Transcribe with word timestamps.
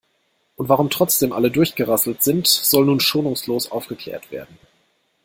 Und 0.55 0.67
warum 0.67 0.89
trotzdem 0.89 1.31
alle 1.31 1.51
durchgerasselt 1.51 2.23
sind, 2.23 2.47
soll 2.47 2.85
nun 2.85 2.99
schonungslos 2.99 3.71
aufgeklärt 3.71 4.31
werden. 4.31 4.57